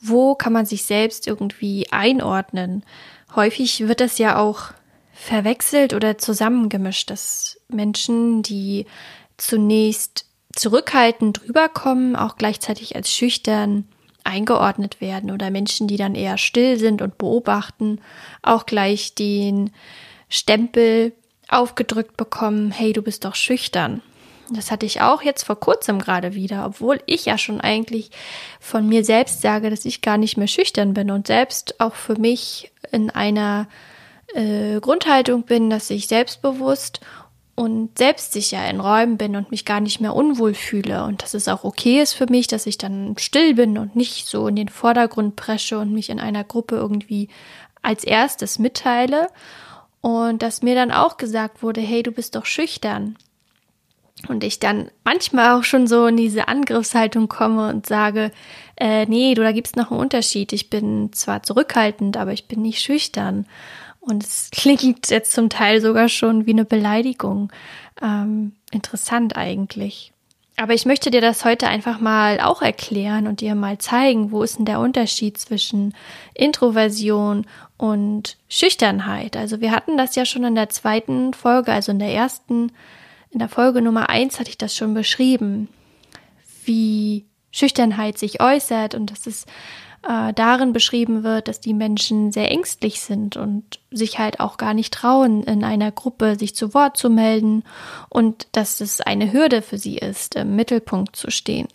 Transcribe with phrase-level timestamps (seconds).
[0.00, 2.84] wo kann man sich selbst irgendwie einordnen?
[3.34, 4.72] Häufig wird das ja auch
[5.12, 8.86] verwechselt oder zusammengemischt, dass Menschen, die
[9.36, 13.86] zunächst zurückhaltend rüberkommen, auch gleichzeitig als schüchtern
[14.24, 18.00] eingeordnet werden oder Menschen, die dann eher still sind und beobachten,
[18.42, 19.70] auch gleich den
[20.28, 21.12] Stempel
[21.48, 24.02] aufgedrückt bekommen, hey, du bist doch schüchtern.
[24.50, 28.10] Das hatte ich auch jetzt vor kurzem gerade wieder, obwohl ich ja schon eigentlich
[28.60, 32.18] von mir selbst sage, dass ich gar nicht mehr schüchtern bin und selbst auch für
[32.18, 33.68] mich in einer
[34.34, 37.00] äh, Grundhaltung bin, dass ich selbstbewusst
[37.54, 41.48] und selbstsicher in Räumen bin und mich gar nicht mehr unwohl fühle und dass es
[41.48, 44.68] auch okay ist für mich, dass ich dann still bin und nicht so in den
[44.68, 47.28] Vordergrund presche und mich in einer Gruppe irgendwie
[47.82, 49.28] als erstes mitteile
[50.00, 53.16] und dass mir dann auch gesagt wurde, hey, du bist doch schüchtern.
[54.26, 58.32] Und ich dann manchmal auch schon so in diese Angriffshaltung komme und sage,
[58.76, 60.52] äh, nee, du, da gibt's noch einen Unterschied.
[60.52, 63.46] Ich bin zwar zurückhaltend, aber ich bin nicht schüchtern.
[64.00, 67.52] Und es klingt jetzt zum Teil sogar schon wie eine Beleidigung.
[68.02, 70.12] Ähm, interessant eigentlich.
[70.56, 74.42] Aber ich möchte dir das heute einfach mal auch erklären und dir mal zeigen, wo
[74.42, 75.94] ist denn der Unterschied zwischen
[76.34, 77.46] Introversion
[77.76, 79.36] und Schüchternheit.
[79.36, 82.72] Also wir hatten das ja schon in der zweiten Folge, also in der ersten
[83.30, 85.68] in der Folge Nummer eins hatte ich das schon beschrieben,
[86.64, 89.44] wie Schüchternheit sich äußert und dass es
[90.06, 94.74] äh, darin beschrieben wird, dass die Menschen sehr ängstlich sind und sich halt auch gar
[94.74, 97.64] nicht trauen, in einer Gruppe sich zu Wort zu melden
[98.08, 101.68] und dass es eine Hürde für sie ist, im Mittelpunkt zu stehen.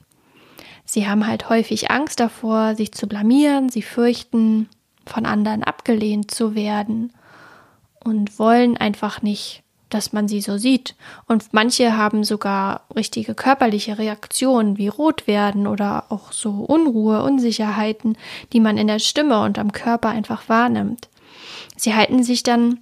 [0.85, 4.69] Sie haben halt häufig Angst davor, sich zu blamieren, sie fürchten,
[5.05, 7.11] von anderen abgelehnt zu werden
[8.03, 9.62] und wollen einfach nicht
[9.93, 10.95] dass man sie so sieht.
[11.27, 18.17] Und manche haben sogar richtige körperliche Reaktionen wie rot werden oder auch so Unruhe, Unsicherheiten,
[18.51, 21.09] die man in der Stimme und am Körper einfach wahrnimmt.
[21.75, 22.79] Sie halten sich dann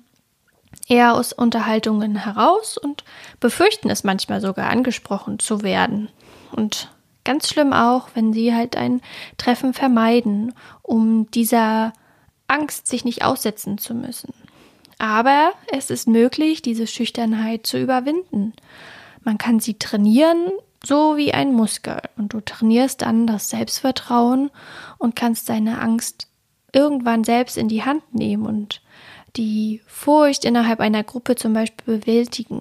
[0.88, 3.03] eher aus Unterhaltungen heraus und
[3.39, 6.09] befürchten es manchmal sogar angesprochen zu werden.
[6.51, 6.89] Und
[7.23, 9.01] ganz schlimm auch, wenn sie halt ein
[9.38, 11.94] Treffen vermeiden, um dieser
[12.47, 14.33] Angst sich nicht aussetzen zu müssen.
[15.01, 18.53] Aber es ist möglich, diese Schüchternheit zu überwinden.
[19.23, 20.51] Man kann sie trainieren,
[20.84, 22.03] so wie ein Muskel.
[22.17, 24.51] Und du trainierst dann das Selbstvertrauen
[25.00, 26.28] und kannst deine Angst
[26.72, 28.84] irgendwann selbst in die Hand nehmen und
[29.38, 32.59] die Furcht innerhalb einer Gruppe zum Beispiel bewältigen.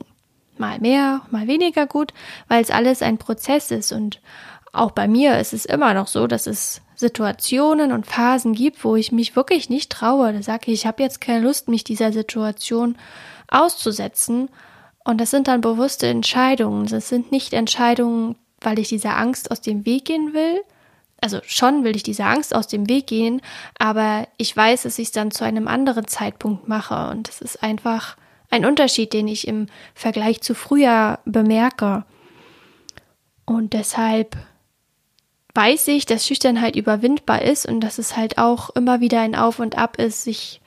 [0.56, 2.14] Mal mehr, mal weniger gut,
[2.48, 4.22] weil es alles ein Prozess ist und
[4.72, 8.94] auch bei mir ist es immer noch so, dass es Situationen und Phasen gibt, wo
[8.94, 10.34] ich mich wirklich nicht traue.
[10.34, 12.96] Da sage ich, ich habe jetzt keine Lust, mich dieser Situation
[13.48, 14.50] auszusetzen.
[15.02, 16.86] Und das sind dann bewusste Entscheidungen.
[16.86, 20.60] Das sind nicht Entscheidungen, weil ich dieser Angst aus dem Weg gehen will.
[21.22, 23.40] Also schon will ich dieser Angst aus dem Weg gehen,
[23.78, 27.10] aber ich weiß, dass ich es dann zu einem anderen Zeitpunkt mache.
[27.10, 28.16] Und das ist einfach
[28.50, 32.04] ein Unterschied, den ich im Vergleich zu früher bemerke.
[33.46, 34.36] Und deshalb
[35.54, 39.58] weiß ich, dass Schüchternheit überwindbar ist und dass es halt auch immer wieder ein Auf
[39.58, 40.60] und Ab ist, sich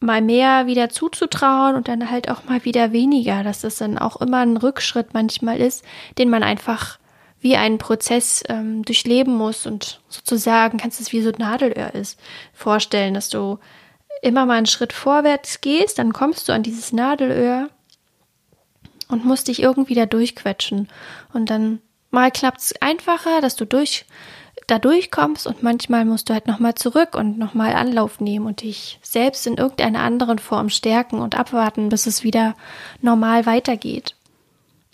[0.00, 4.20] mal mehr wieder zuzutrauen und dann halt auch mal wieder weniger, dass das dann auch
[4.20, 5.84] immer ein Rückschritt manchmal ist,
[6.16, 6.98] den man einfach
[7.40, 11.94] wie einen Prozess ähm, durchleben muss und sozusagen kannst du es wie so ein Nadelöhr
[11.94, 12.18] ist
[12.52, 13.58] vorstellen, dass du
[14.22, 17.70] immer mal einen Schritt vorwärts gehst, dann kommst du an dieses Nadelöhr
[19.08, 20.88] und musst dich irgendwie da durchquetschen
[21.32, 21.80] und dann
[22.10, 24.04] Mal klappt es einfacher, dass du durch,
[24.66, 28.98] da durchkommst und manchmal musst du halt nochmal zurück und nochmal Anlauf nehmen und dich
[29.02, 32.56] selbst in irgendeiner anderen Form stärken und abwarten, bis es wieder
[33.00, 34.16] normal weitergeht.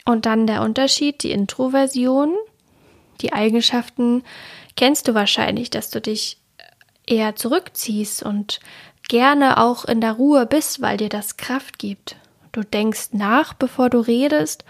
[0.04, 2.34] Und dann der Unterschied, die Introversion,
[3.20, 4.22] die Eigenschaften
[4.76, 6.38] kennst du wahrscheinlich, dass du dich
[7.06, 8.60] eher zurückziehst und
[9.08, 12.16] gerne auch in der Ruhe bist, weil dir das Kraft gibt.
[12.52, 14.64] Du denkst nach, bevor du redest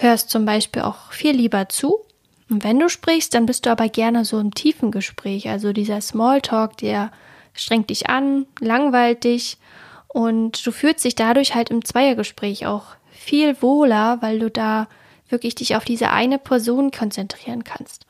[0.00, 2.00] hörst zum Beispiel auch viel lieber zu.
[2.48, 5.48] Und wenn du sprichst, dann bist du aber gerne so im tiefen Gespräch.
[5.48, 7.12] Also dieser Smalltalk, der
[7.54, 9.58] strengt dich an, langweilt dich
[10.08, 14.88] und du fühlst dich dadurch halt im Zweiergespräch auch viel wohler, weil du da
[15.28, 18.06] wirklich dich auf diese eine Person konzentrieren kannst.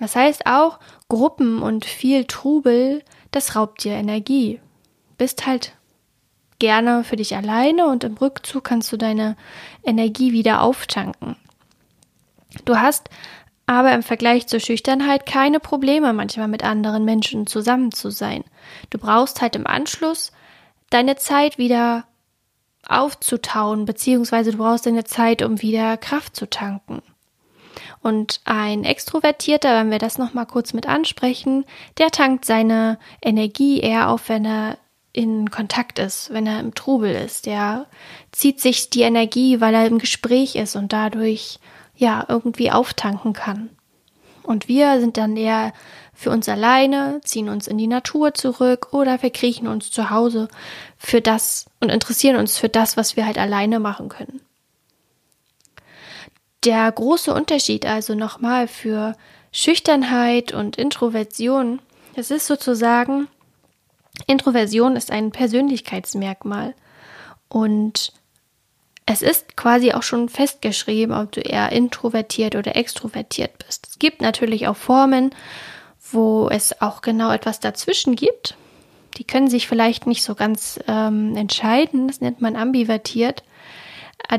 [0.00, 0.78] Das heißt auch,
[1.08, 4.60] Gruppen und viel Trubel, das raubt dir Energie.
[5.18, 5.72] Bist halt
[6.64, 9.36] gerne für dich alleine und im Rückzug kannst du deine
[9.84, 11.36] Energie wieder auftanken.
[12.64, 13.10] Du hast
[13.66, 18.44] aber im Vergleich zur Schüchternheit keine Probleme, manchmal mit anderen Menschen zusammen zu sein.
[18.88, 20.32] Du brauchst halt im Anschluss
[20.88, 22.04] deine Zeit wieder
[22.88, 27.02] aufzutauen, beziehungsweise du brauchst deine Zeit, um wieder Kraft zu tanken.
[28.00, 31.66] Und ein Extrovertierter, wenn wir das nochmal kurz mit ansprechen,
[31.98, 34.78] der tankt seine Energie eher auf, wenn er
[35.14, 37.46] in Kontakt ist, wenn er im Trubel ist.
[37.46, 37.86] Der
[38.32, 41.60] zieht sich die Energie, weil er im Gespräch ist und dadurch
[41.96, 43.70] ja irgendwie auftanken kann.
[44.42, 45.72] Und wir sind dann eher
[46.12, 50.48] für uns alleine, ziehen uns in die Natur zurück oder verkriechen uns zu Hause
[50.98, 54.40] für das und interessieren uns für das, was wir halt alleine machen können.
[56.64, 59.16] Der große Unterschied also nochmal für
[59.52, 61.80] Schüchternheit und Introversion,
[62.16, 63.28] das ist sozusagen,
[64.26, 66.74] Introversion ist ein Persönlichkeitsmerkmal
[67.48, 68.12] und
[69.06, 73.86] es ist quasi auch schon festgeschrieben, ob du eher introvertiert oder extrovertiert bist.
[73.88, 75.34] Es gibt natürlich auch Formen,
[76.10, 78.56] wo es auch genau etwas dazwischen gibt.
[79.16, 83.42] Die können sich vielleicht nicht so ganz ähm, entscheiden, das nennt man ambivertiert.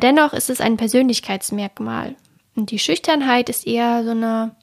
[0.01, 2.15] Dennoch ist es ein Persönlichkeitsmerkmal.
[2.55, 4.55] Und die Schüchternheit ist eher so eine,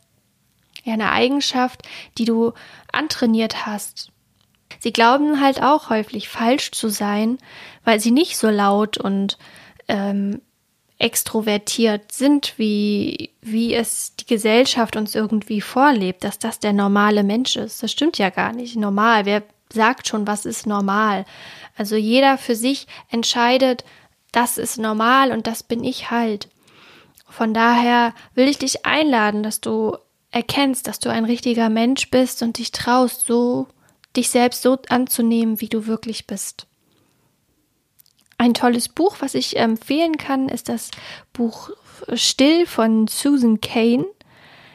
[0.84, 1.82] ja, eine Eigenschaft,
[2.18, 2.52] die du
[2.92, 4.11] antrainiert hast.
[4.80, 7.38] Sie glauben halt auch häufig falsch zu sein,
[7.84, 9.38] weil sie nicht so laut und
[9.88, 10.40] ähm,
[10.98, 17.56] extrovertiert sind, wie, wie es die Gesellschaft uns irgendwie vorlebt, dass das der normale Mensch
[17.56, 17.82] ist.
[17.82, 18.76] Das stimmt ja gar nicht.
[18.76, 19.42] Normal, wer
[19.72, 21.24] sagt schon, was ist normal?
[21.76, 23.84] Also jeder für sich entscheidet,
[24.30, 26.48] das ist normal und das bin ich halt.
[27.28, 29.96] Von daher will ich dich einladen, dass du
[30.30, 33.66] erkennst, dass du ein richtiger Mensch bist und dich traust, so
[34.16, 36.66] dich selbst so anzunehmen, wie du wirklich bist.
[38.38, 40.90] Ein tolles Buch, was ich empfehlen kann, ist das
[41.32, 41.70] Buch
[42.14, 44.06] Still von Susan Kane,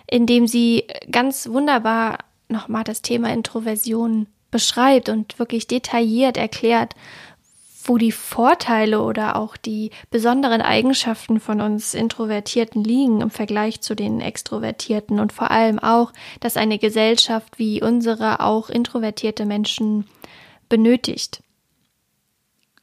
[0.09, 6.95] in dem sie ganz wunderbar nochmal das Thema Introversion beschreibt und wirklich detailliert erklärt,
[7.87, 13.95] wo die Vorteile oder auch die besonderen Eigenschaften von uns Introvertierten liegen im Vergleich zu
[13.95, 20.05] den Extrovertierten und vor allem auch, dass eine Gesellschaft wie unsere auch introvertierte Menschen
[20.69, 21.41] benötigt.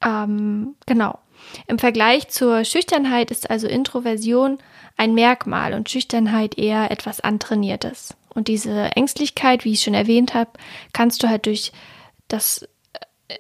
[0.05, 1.19] Ähm, genau.
[1.67, 4.59] Im Vergleich zur Schüchternheit ist also Introversion
[4.97, 8.15] ein Merkmal und Schüchternheit eher etwas Antrainiertes.
[8.35, 10.51] Und diese Ängstlichkeit, wie ich schon erwähnt habe,
[10.93, 11.73] kannst du halt durch
[12.29, 12.67] das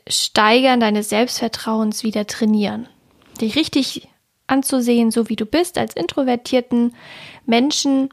[0.08, 2.88] Steigern deines Selbstvertrauens wieder trainieren.
[3.40, 4.08] Dich richtig
[4.46, 6.94] anzusehen, so wie du bist, als introvertierten
[7.46, 8.10] Menschen,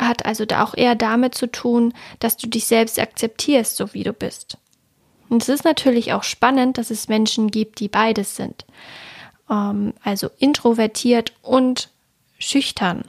[0.00, 4.12] hat also auch eher damit zu tun, dass du dich selbst akzeptierst, so wie du
[4.12, 4.58] bist.
[5.28, 8.64] Und es ist natürlich auch spannend, dass es Menschen gibt, die beides sind.
[9.50, 11.90] Ähm, also introvertiert und
[12.38, 13.02] schüchtern,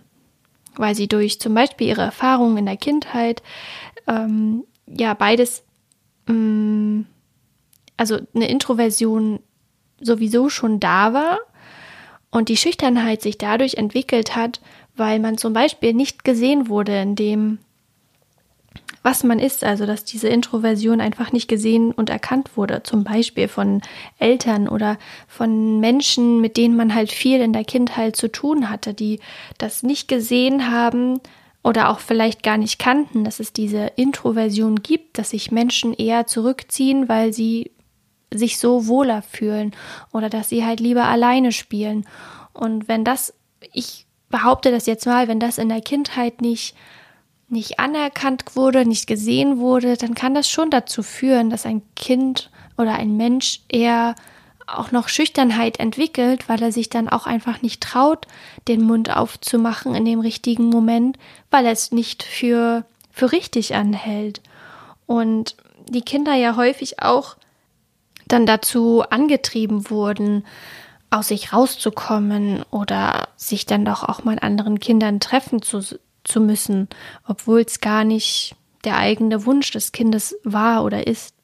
[0.76, 3.44] weil sie durch zum Beispiel ihre Erfahrungen in der Kindheit
[4.08, 5.64] ähm, ja beides,
[6.28, 7.06] ähm,
[8.00, 9.40] also eine Introversion
[10.00, 11.40] sowieso schon da war
[12.32, 14.62] und die Schüchternheit sich dadurch entwickelt hat,
[14.96, 17.60] weil man zum Beispiel nicht gesehen wurde in dem,
[19.04, 23.50] was man ist, also dass diese Introversion einfach nicht gesehen und erkannt wurde, zum Beispiel
[23.50, 23.82] von
[24.18, 24.98] Eltern oder
[25.28, 29.20] von Menschen, mit denen man halt viel in der Kindheit zu tun hatte, die
[29.58, 31.20] das nicht gesehen haben
[31.66, 36.28] oder auch vielleicht gar nicht kannten, dass es diese Introversion gibt, dass sich Menschen eher
[36.28, 37.72] zurückziehen, weil sie
[38.34, 39.74] sich so wohler fühlen
[40.12, 42.06] oder dass sie halt lieber alleine spielen.
[42.54, 43.34] Und wenn das,
[43.74, 46.76] ich behaupte das jetzt mal, wenn das in der Kindheit nicht
[47.50, 52.52] nicht anerkannt wurde, nicht gesehen wurde, dann kann das schon dazu führen, dass ein Kind
[52.78, 54.16] oder ein Mensch eher
[54.68, 58.28] auch noch Schüchternheit entwickelt, weil er sich dann auch einfach nicht traut,
[58.68, 61.18] den Mund aufzumachen in dem richtigen Moment,
[61.50, 64.42] weil er es nicht für, für richtig anhält.
[65.08, 65.56] Und
[65.88, 67.36] die Kinder ja häufig auch
[68.30, 70.46] dann dazu angetrieben wurden,
[71.10, 75.82] aus sich rauszukommen oder sich dann doch auch mal anderen Kindern treffen zu,
[76.24, 76.88] zu müssen,
[77.28, 81.36] obwohl es gar nicht der eigene Wunsch des Kindes war oder ist.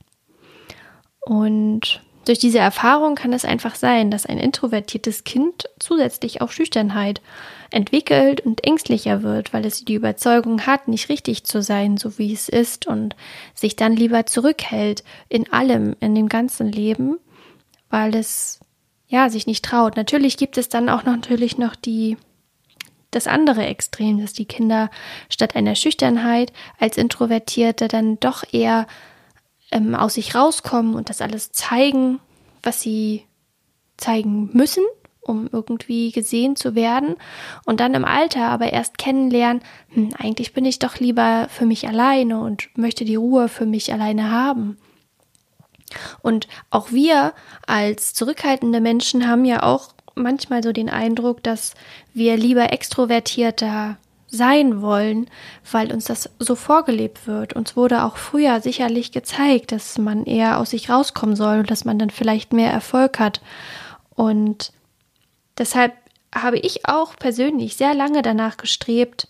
[1.20, 7.22] Und durch diese Erfahrung kann es einfach sein, dass ein introvertiertes Kind zusätzlich auch Schüchternheit
[7.72, 12.34] entwickelt und ängstlicher wird, weil es die Überzeugung hat, nicht richtig zu sein, so wie
[12.34, 13.16] es ist und
[13.54, 17.18] sich dann lieber zurückhält in allem, in dem ganzen Leben,
[17.90, 18.60] weil es
[19.08, 19.96] ja sich nicht traut.
[19.96, 22.18] Natürlich gibt es dann auch noch, natürlich noch die
[23.12, 24.90] das andere Extrem, dass die Kinder
[25.30, 28.88] statt einer Schüchternheit als Introvertierte dann doch eher
[29.76, 32.20] ähm, aus sich rauskommen und das alles zeigen,
[32.64, 33.26] was sie
[33.98, 34.84] zeigen müssen,
[35.22, 37.16] um irgendwie gesehen zu werden
[37.66, 41.88] und dann im Alter aber erst kennenlernen, hm, eigentlich bin ich doch lieber für mich
[41.88, 44.78] alleine und möchte die Ruhe für mich alleine haben.
[46.22, 47.34] Und auch wir
[47.68, 51.74] als zurückhaltende Menschen haben ja auch manchmal so den Eindruck, dass
[52.14, 53.98] wir lieber extrovertierter
[54.36, 55.30] sein wollen,
[55.72, 57.54] weil uns das so vorgelebt wird.
[57.54, 61.86] Uns wurde auch früher sicherlich gezeigt, dass man eher aus sich rauskommen soll und dass
[61.86, 63.42] man dann vielleicht mehr Erfolg hat.
[64.16, 64.72] Und
[65.58, 65.94] deshalb
[66.34, 69.28] habe ich auch persönlich sehr lange danach gestrebt,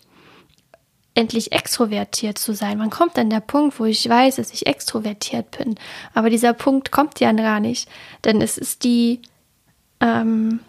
[1.14, 2.78] endlich extrovertiert zu sein.
[2.78, 5.76] Man kommt an der Punkt, wo ich weiß, dass ich extrovertiert bin.
[6.14, 7.88] Aber dieser Punkt kommt ja gar nicht,
[8.24, 9.22] denn es ist die,
[10.00, 10.60] ähm,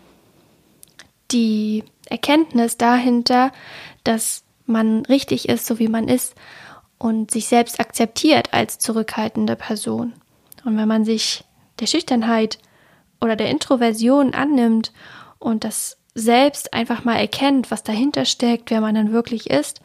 [1.31, 3.51] die Erkenntnis dahinter,
[4.03, 6.35] dass man richtig ist, so wie man ist
[6.97, 10.13] und sich selbst akzeptiert als zurückhaltende Person.
[10.65, 11.43] Und wenn man sich
[11.79, 12.59] der Schüchternheit
[13.21, 14.91] oder der Introversion annimmt
[15.39, 19.81] und das selbst einfach mal erkennt, was dahinter steckt, wer man dann wirklich ist,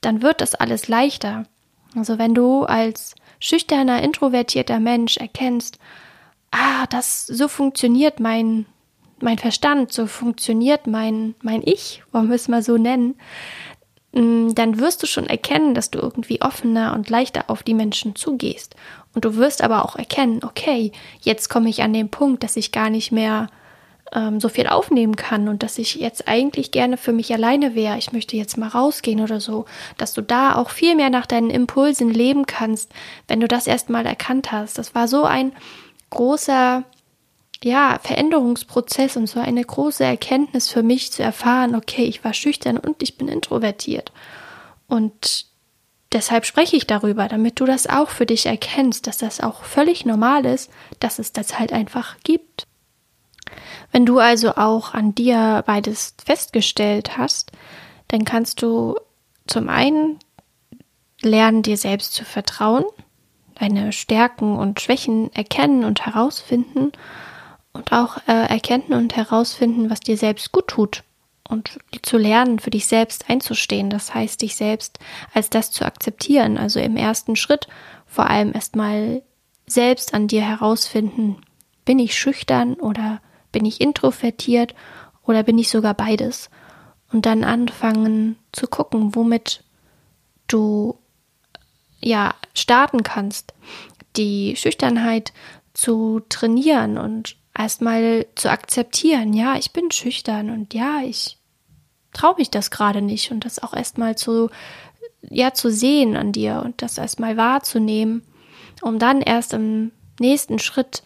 [0.00, 1.46] dann wird das alles leichter.
[1.96, 5.78] Also wenn du als schüchterner, introvertierter Mensch erkennst,
[6.50, 8.66] ah, das so funktioniert mein
[9.22, 13.14] mein Verstand, so funktioniert mein, mein Ich, wollen wir es mal so nennen,
[14.12, 18.14] mm, dann wirst du schon erkennen, dass du irgendwie offener und leichter auf die Menschen
[18.14, 18.74] zugehst.
[19.14, 22.72] Und du wirst aber auch erkennen, okay, jetzt komme ich an den Punkt, dass ich
[22.72, 23.48] gar nicht mehr
[24.12, 27.98] ähm, so viel aufnehmen kann und dass ich jetzt eigentlich gerne für mich alleine wäre.
[27.98, 29.64] Ich möchte jetzt mal rausgehen oder so,
[29.96, 32.92] dass du da auch viel mehr nach deinen Impulsen leben kannst,
[33.28, 34.78] wenn du das erst mal erkannt hast.
[34.78, 35.52] Das war so ein
[36.10, 36.84] großer
[37.64, 42.76] ja, Veränderungsprozess und so eine große Erkenntnis für mich zu erfahren, okay, ich war schüchtern
[42.76, 44.12] und ich bin introvertiert.
[44.88, 45.46] Und
[46.12, 50.04] deshalb spreche ich darüber, damit du das auch für dich erkennst, dass das auch völlig
[50.04, 52.66] normal ist, dass es das halt einfach gibt.
[53.92, 57.52] Wenn du also auch an dir beides festgestellt hast,
[58.08, 58.96] dann kannst du
[59.46, 60.18] zum einen
[61.20, 62.84] lernen, dir selbst zu vertrauen,
[63.54, 66.92] deine Stärken und Schwächen erkennen und herausfinden
[67.72, 71.02] und auch äh, erkennen und herausfinden, was dir selbst gut tut
[71.48, 73.90] und zu lernen, für dich selbst einzustehen.
[73.90, 74.98] Das heißt, dich selbst
[75.34, 76.58] als das zu akzeptieren.
[76.58, 77.68] Also im ersten Schritt
[78.06, 79.22] vor allem erstmal
[79.66, 81.38] selbst an dir herausfinden,
[81.84, 83.20] bin ich schüchtern oder
[83.52, 84.74] bin ich introvertiert
[85.24, 86.50] oder bin ich sogar beides?
[87.12, 89.64] Und dann anfangen zu gucken, womit
[90.46, 90.98] du
[92.00, 93.52] ja starten kannst,
[94.16, 95.32] die Schüchternheit
[95.74, 101.38] zu trainieren und erstmal zu akzeptieren, ja, ich bin schüchtern und ja, ich
[102.12, 104.50] traue mich das gerade nicht und das auch erstmal zu,
[105.22, 108.22] ja, zu sehen an dir und das erstmal wahrzunehmen,
[108.80, 111.02] um dann erst im nächsten Schritt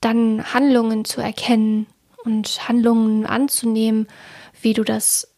[0.00, 1.86] dann Handlungen zu erkennen
[2.24, 4.06] und Handlungen anzunehmen,
[4.60, 5.28] wie du das,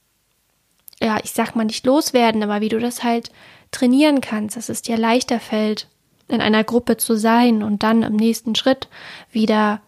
[1.00, 3.30] ja, ich sag mal nicht loswerden, aber wie du das halt
[3.70, 5.86] trainieren kannst, dass es dir leichter fällt,
[6.28, 8.88] in einer Gruppe zu sein und dann im nächsten Schritt
[9.30, 9.80] wieder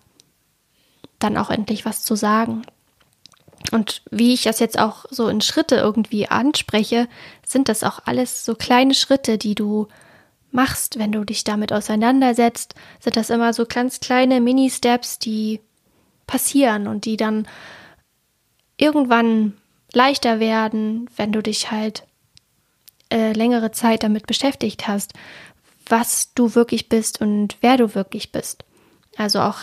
[1.22, 2.62] dann auch endlich was zu sagen.
[3.70, 7.08] Und wie ich das jetzt auch so in Schritte irgendwie anspreche,
[7.46, 9.88] sind das auch alles so kleine Schritte, die du
[10.50, 15.60] machst, wenn du dich damit auseinandersetzt, sind das immer so ganz kleine Mini-Steps, die
[16.26, 17.48] passieren und die dann
[18.76, 19.54] irgendwann
[19.92, 22.04] leichter werden, wenn du dich halt
[23.10, 25.12] äh, längere Zeit damit beschäftigt hast,
[25.86, 28.64] was du wirklich bist und wer du wirklich bist.
[29.16, 29.58] Also auch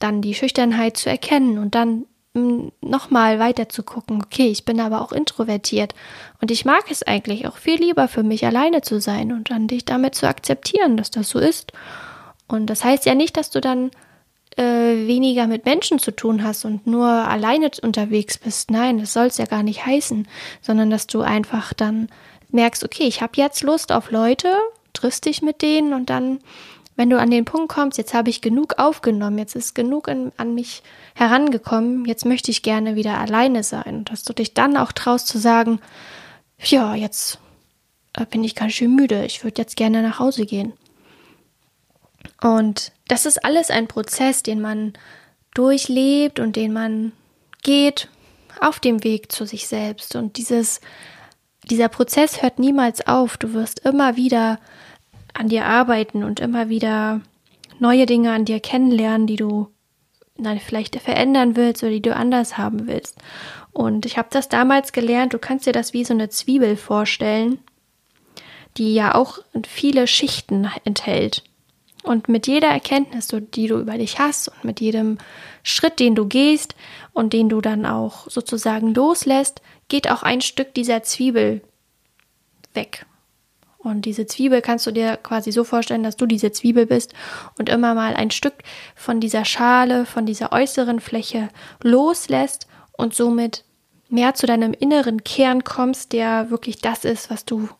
[0.00, 4.80] dann die Schüchternheit zu erkennen und dann mm, nochmal weiter zu gucken, okay, ich bin
[4.80, 5.94] aber auch introvertiert
[6.40, 9.68] und ich mag es eigentlich auch viel lieber für mich alleine zu sein und dann
[9.68, 11.72] dich damit zu akzeptieren, dass das so ist.
[12.48, 13.92] Und das heißt ja nicht, dass du dann
[14.56, 18.70] äh, weniger mit Menschen zu tun hast und nur alleine unterwegs bist.
[18.70, 20.26] Nein, das soll es ja gar nicht heißen,
[20.60, 22.08] sondern dass du einfach dann
[22.50, 24.48] merkst, okay, ich habe jetzt Lust auf Leute,
[24.92, 26.40] triffst dich mit denen und dann
[26.96, 30.32] wenn du an den Punkt kommst, jetzt habe ich genug aufgenommen, jetzt ist genug in,
[30.36, 30.82] an mich
[31.14, 34.04] herangekommen, jetzt möchte ich gerne wieder alleine sein.
[34.04, 35.80] Dass du dich dann auch traust zu sagen,
[36.58, 37.38] ja, jetzt
[38.14, 40.74] äh, bin ich ganz schön müde, ich würde jetzt gerne nach Hause gehen.
[42.42, 44.92] Und das ist alles ein Prozess, den man
[45.54, 47.12] durchlebt und den man
[47.62, 48.08] geht
[48.60, 50.16] auf dem Weg zu sich selbst.
[50.16, 50.80] Und dieses,
[51.64, 53.36] dieser Prozess hört niemals auf.
[53.36, 54.58] Du wirst immer wieder
[55.40, 57.22] an dir arbeiten und immer wieder
[57.78, 59.68] neue Dinge an dir kennenlernen, die du
[60.36, 63.16] dann vielleicht verändern willst oder die du anders haben willst.
[63.72, 67.58] Und ich habe das damals gelernt, du kannst dir das wie so eine Zwiebel vorstellen,
[68.76, 71.42] die ja auch viele Schichten enthält.
[72.02, 75.16] Und mit jeder Erkenntnis, die du über dich hast und mit jedem
[75.62, 76.74] Schritt, den du gehst
[77.12, 81.62] und den du dann auch sozusagen loslässt, geht auch ein Stück dieser Zwiebel
[82.74, 83.06] weg.
[83.82, 87.14] Und diese Zwiebel kannst du dir quasi so vorstellen, dass du diese Zwiebel bist
[87.58, 88.54] und immer mal ein Stück
[88.94, 91.48] von dieser Schale, von dieser äußeren Fläche
[91.82, 93.64] loslässt und somit
[94.10, 97.70] mehr zu deinem inneren Kern kommst, der wirklich das ist, was du,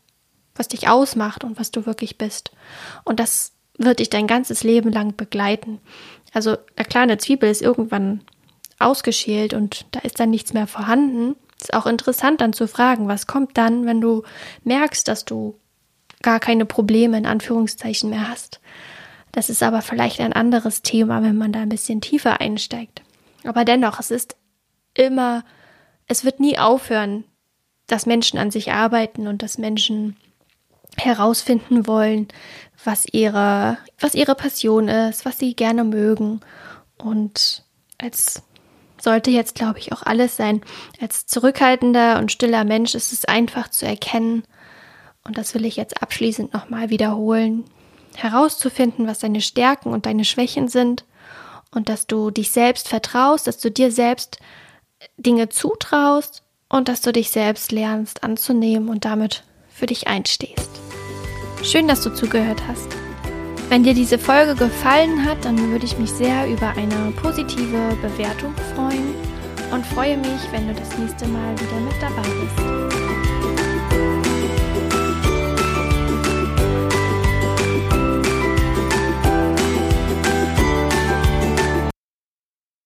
[0.54, 2.50] was dich ausmacht und was du wirklich bist.
[3.04, 5.80] Und das wird dich dein ganzes Leben lang begleiten.
[6.32, 8.22] Also, na klar, eine Zwiebel ist irgendwann
[8.78, 11.36] ausgeschält und da ist dann nichts mehr vorhanden.
[11.60, 14.22] Ist auch interessant dann zu fragen, was kommt dann, wenn du
[14.64, 15.59] merkst, dass du
[16.22, 18.60] gar keine Probleme in Anführungszeichen mehr hast.
[19.32, 23.02] Das ist aber vielleicht ein anderes Thema, wenn man da ein bisschen tiefer einsteigt.
[23.44, 24.36] Aber dennoch, es ist
[24.94, 25.44] immer,
[26.06, 27.24] es wird nie aufhören,
[27.86, 30.16] dass Menschen an sich arbeiten und dass Menschen
[30.96, 32.28] herausfinden wollen,
[32.84, 36.40] was ihre, was ihre Passion ist, was sie gerne mögen.
[36.98, 37.64] Und
[37.98, 38.42] als
[39.00, 40.60] sollte jetzt, glaube ich, auch alles sein.
[41.00, 44.44] Als zurückhaltender und stiller Mensch ist es einfach zu erkennen,
[45.24, 47.64] und das will ich jetzt abschließend nochmal wiederholen,
[48.14, 51.04] herauszufinden, was deine Stärken und deine Schwächen sind
[51.70, 54.38] und dass du dich selbst vertraust, dass du dir selbst
[55.16, 60.70] Dinge zutraust und dass du dich selbst lernst anzunehmen und damit für dich einstehst.
[61.62, 62.88] Schön, dass du zugehört hast.
[63.68, 68.54] Wenn dir diese Folge gefallen hat, dann würde ich mich sehr über eine positive Bewertung
[68.74, 69.14] freuen
[69.70, 72.89] und freue mich, wenn du das nächste Mal wieder mit dabei bist.